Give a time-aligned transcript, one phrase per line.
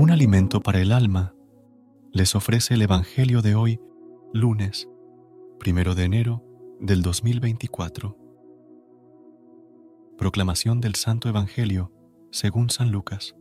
[0.00, 1.34] Un alimento para el alma
[2.10, 3.82] les ofrece el Evangelio de hoy,
[4.32, 4.88] lunes,
[5.58, 6.42] primero de enero
[6.80, 8.16] del 2024.
[10.16, 11.92] Proclamación del Santo Evangelio
[12.30, 13.36] según San Lucas.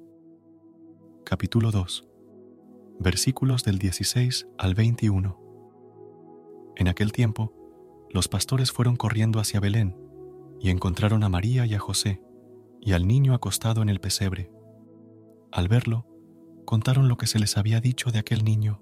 [1.24, 2.10] Capítulo 2.
[3.00, 5.40] Versículos del 16 al 21.
[6.76, 7.54] En aquel tiempo,
[8.10, 9.96] los pastores fueron corriendo hacia Belén
[10.60, 12.22] y encontraron a María y a José
[12.82, 14.52] y al niño acostado en el pesebre.
[15.54, 16.09] Al verlo,
[16.70, 18.80] contaron lo que se les había dicho de aquel niño.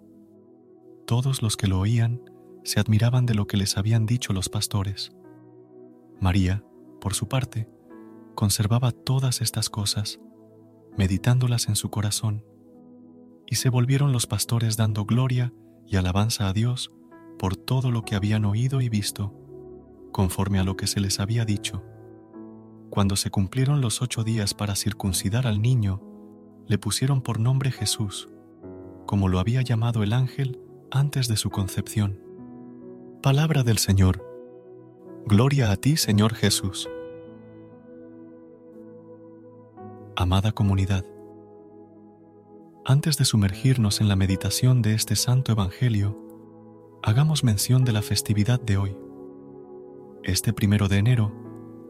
[1.05, 2.21] Todos los que lo oían
[2.65, 5.13] se admiraban de lo que les habían dicho los pastores.
[6.19, 6.65] María,
[6.99, 7.69] por su parte,
[8.35, 10.19] conservaba todas estas cosas,
[10.97, 12.43] meditándolas en su corazón,
[13.45, 15.53] y se volvieron los pastores dando gloria
[15.85, 16.91] y alabanza a Dios
[17.39, 19.33] por todo lo que habían oído y visto,
[20.11, 21.85] conforme a lo que se les había dicho.
[22.89, 26.06] Cuando se cumplieron los ocho días para circuncidar al niño,
[26.67, 28.29] le pusieron por nombre Jesús,
[29.05, 30.59] como lo había llamado el ángel
[30.91, 32.19] antes de su concepción.
[33.21, 34.23] Palabra del Señor.
[35.25, 36.89] Gloria a ti, Señor Jesús.
[40.15, 41.05] Amada comunidad,
[42.85, 46.17] antes de sumergirnos en la meditación de este santo Evangelio,
[47.03, 48.97] hagamos mención de la festividad de hoy.
[50.23, 51.33] Este primero de enero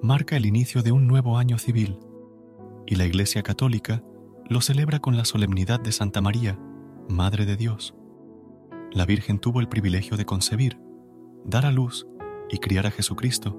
[0.01, 1.99] marca el inicio de un nuevo año civil
[2.87, 4.03] y la Iglesia Católica
[4.49, 6.57] lo celebra con la solemnidad de Santa María,
[7.09, 7.95] Madre de Dios.
[8.91, 10.79] La Virgen tuvo el privilegio de concebir,
[11.43, 12.07] dar a luz
[12.49, 13.57] y criar a Jesucristo,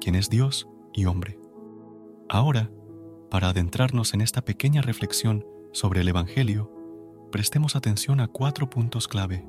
[0.00, 1.38] quien es Dios y hombre.
[2.28, 2.70] Ahora,
[3.30, 6.70] para adentrarnos en esta pequeña reflexión sobre el Evangelio,
[7.30, 9.46] prestemos atención a cuatro puntos clave.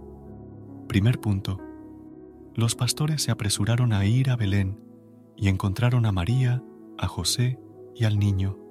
[0.88, 1.60] Primer punto.
[2.56, 4.80] Los pastores se apresuraron a ir a Belén
[5.36, 6.62] y encontraron a María,
[6.98, 7.60] a José
[7.96, 8.63] y al niño.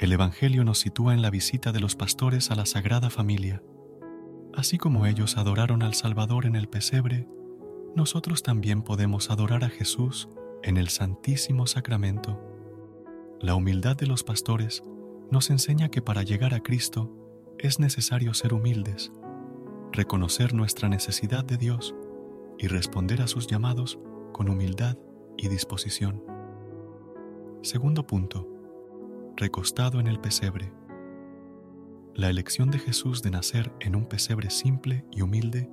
[0.00, 3.62] El Evangelio nos sitúa en la visita de los pastores a la Sagrada Familia.
[4.54, 7.28] Así como ellos adoraron al Salvador en el pesebre,
[7.94, 10.30] nosotros también podemos adorar a Jesús
[10.62, 12.40] en el Santísimo Sacramento.
[13.42, 14.82] La humildad de los pastores
[15.30, 17.14] nos enseña que para llegar a Cristo
[17.58, 19.12] es necesario ser humildes,
[19.92, 21.94] reconocer nuestra necesidad de Dios
[22.58, 23.98] y responder a sus llamados
[24.32, 24.96] con humildad
[25.36, 26.24] y disposición.
[27.60, 28.59] Segundo punto
[29.40, 30.70] recostado en el pesebre.
[32.14, 35.70] La elección de Jesús de nacer en un pesebre simple y humilde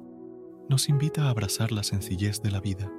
[0.70, 2.90] nos invita a abrazar la sencillez de la vida.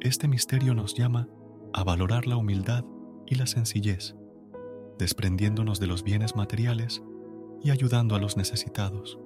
[0.00, 1.28] Este misterio nos llama
[1.72, 2.84] a valorar la humildad
[3.26, 4.16] y la sencillez,
[4.98, 7.02] desprendiéndonos de los bienes materiales
[7.62, 9.18] y ayudando a los necesitados.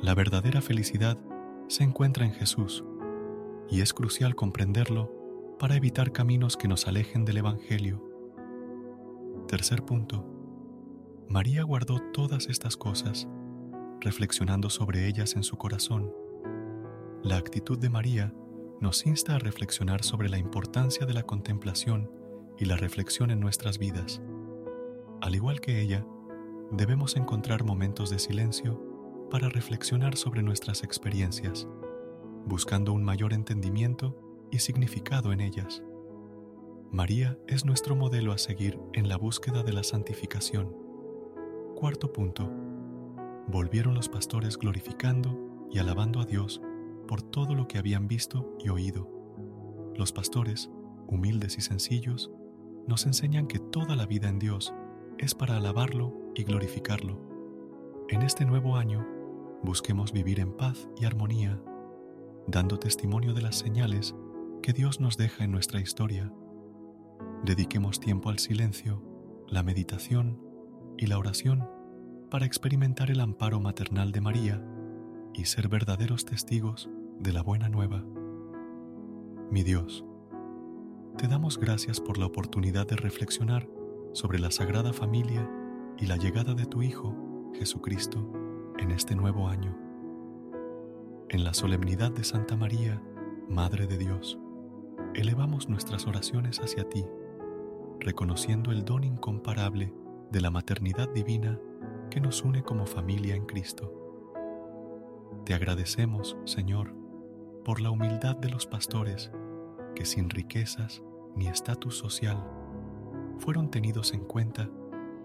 [0.00, 1.18] La verdadera felicidad
[1.66, 2.84] se encuentra en Jesús
[3.68, 5.12] y es crucial comprenderlo
[5.58, 8.09] para evitar caminos que nos alejen del Evangelio
[9.50, 10.24] Tercer punto.
[11.28, 13.26] María guardó todas estas cosas,
[14.00, 16.14] reflexionando sobre ellas en su corazón.
[17.24, 18.32] La actitud de María
[18.80, 22.12] nos insta a reflexionar sobre la importancia de la contemplación
[22.58, 24.22] y la reflexión en nuestras vidas.
[25.20, 26.06] Al igual que ella,
[26.70, 28.80] debemos encontrar momentos de silencio
[29.32, 31.66] para reflexionar sobre nuestras experiencias,
[32.46, 34.16] buscando un mayor entendimiento
[34.52, 35.82] y significado en ellas.
[36.92, 40.74] María es nuestro modelo a seguir en la búsqueda de la santificación.
[41.76, 42.50] Cuarto punto.
[43.46, 46.60] Volvieron los pastores glorificando y alabando a Dios
[47.06, 49.08] por todo lo que habían visto y oído.
[49.94, 50.68] Los pastores,
[51.06, 52.32] humildes y sencillos,
[52.88, 54.74] nos enseñan que toda la vida en Dios
[55.16, 57.20] es para alabarlo y glorificarlo.
[58.08, 59.06] En este nuevo año,
[59.62, 61.62] busquemos vivir en paz y armonía,
[62.48, 64.16] dando testimonio de las señales
[64.60, 66.32] que Dios nos deja en nuestra historia
[67.44, 69.02] dediquemos tiempo al silencio,
[69.48, 70.40] la meditación
[70.98, 71.68] y la oración
[72.30, 74.64] para experimentar el amparo maternal de María
[75.34, 78.04] y ser verdaderos testigos de la buena nueva.
[79.50, 80.04] Mi Dios,
[81.16, 83.68] te damos gracias por la oportunidad de reflexionar
[84.12, 85.50] sobre la Sagrada Familia
[85.98, 87.16] y la llegada de tu Hijo,
[87.54, 88.32] Jesucristo,
[88.78, 89.76] en este nuevo año.
[91.28, 93.02] En la solemnidad de Santa María,
[93.48, 94.38] Madre de Dios,
[95.14, 97.04] elevamos nuestras oraciones hacia ti,
[98.00, 99.92] reconociendo el don incomparable
[100.30, 101.60] de la maternidad divina
[102.10, 103.92] que nos une como familia en Cristo.
[105.44, 106.94] Te agradecemos, Señor,
[107.64, 109.30] por la humildad de los pastores
[109.94, 111.02] que sin riquezas
[111.36, 112.42] ni estatus social
[113.38, 114.70] fueron tenidos en cuenta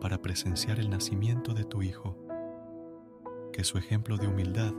[0.02, 2.18] para presenciar el nacimiento de tu Hijo.
[3.52, 4.74] Que su ejemplo de humildad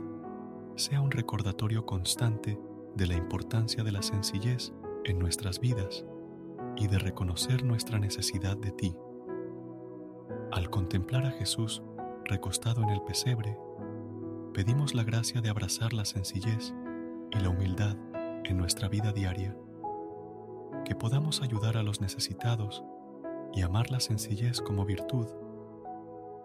[0.75, 2.59] sea un recordatorio constante
[2.95, 4.73] de la importancia de la sencillez
[5.03, 6.05] en nuestras vidas
[6.77, 8.95] y de reconocer nuestra necesidad de ti.
[10.51, 11.81] Al contemplar a Jesús
[12.25, 13.57] recostado en el pesebre,
[14.53, 16.73] pedimos la gracia de abrazar la sencillez
[17.31, 17.97] y la humildad
[18.43, 19.57] en nuestra vida diaria,
[20.85, 22.83] que podamos ayudar a los necesitados
[23.53, 25.27] y amar la sencillez como virtud,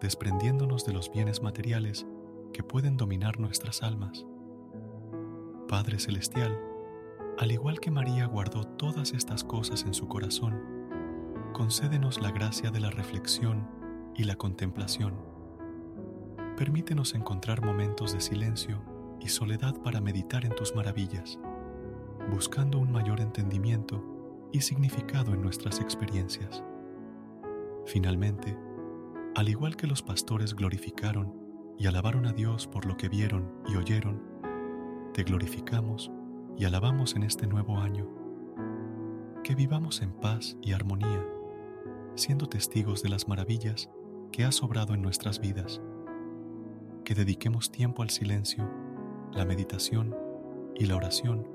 [0.01, 2.05] desprendiéndonos de los bienes materiales
[2.51, 4.25] que pueden dominar nuestras almas.
[5.67, 6.59] Padre Celestial,
[7.37, 10.61] al igual que María guardó todas estas cosas en su corazón,
[11.53, 13.67] concédenos la gracia de la reflexión
[14.15, 15.15] y la contemplación.
[16.57, 18.83] Permítenos encontrar momentos de silencio
[19.19, 21.39] y soledad para meditar en tus maravillas,
[22.29, 26.63] buscando un mayor entendimiento y significado en nuestras experiencias.
[27.85, 28.55] Finalmente,
[29.35, 31.33] al igual que los pastores glorificaron
[31.79, 34.21] y alabaron a Dios por lo que vieron y oyeron,
[35.13, 36.11] te glorificamos
[36.65, 38.07] alabamos en este nuevo año.
[39.43, 41.25] Que vivamos en paz y armonía,
[42.15, 43.89] siendo testigos de las maravillas
[44.31, 45.81] que has obrado en nuestras vidas.
[47.03, 48.69] Que dediquemos tiempo al silencio,
[49.33, 50.15] la meditación
[50.75, 51.47] y la oración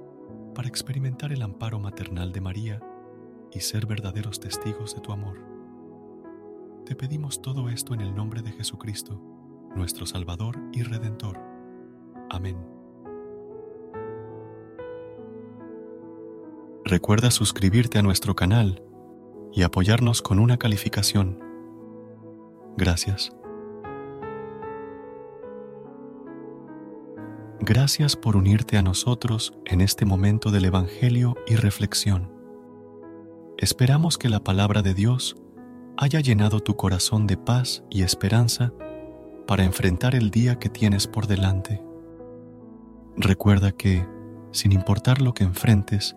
[0.55, 2.81] para experimentar el amparo maternal de María
[3.53, 5.39] y ser verdaderos testigos de tu amor.
[6.85, 9.21] Te pedimos todo esto en el nombre de Jesucristo,
[9.77, 11.39] nuestro Salvador y Redentor.
[12.31, 12.78] Amén.
[16.89, 18.83] Recuerda suscribirte a nuestro canal
[19.53, 21.39] y apoyarnos con una calificación.
[22.79, 23.31] Gracias.
[27.61, 32.33] Gracias por unirte a nosotros en este momento del Evangelio y reflexión.
[33.59, 35.37] Esperamos que la palabra de Dios
[35.99, 38.73] haya llenado tu corazón de paz y esperanza
[39.47, 41.83] para enfrentar el día que tienes por delante.
[43.15, 44.09] Recuerda que,
[44.53, 46.17] sin importar lo que enfrentes,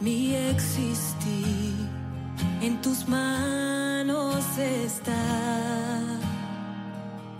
[0.00, 1.74] Mi existir
[2.60, 5.12] en tus manos está.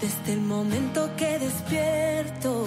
[0.00, 2.64] Desde el momento que despierto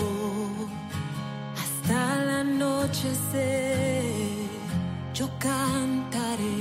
[1.62, 4.04] hasta el anochecer,
[5.14, 6.60] yo cantaré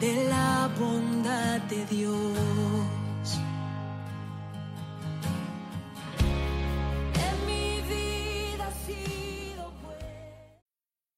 [0.00, 2.35] de la bondad de Dios.